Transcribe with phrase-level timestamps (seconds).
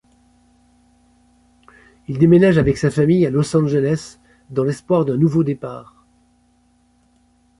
[2.07, 4.17] Il déménage avec sa famille à Los Angeles
[4.49, 6.07] dans l'espoir d'un nouveau départ.